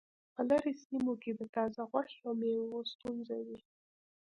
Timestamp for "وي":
3.45-3.59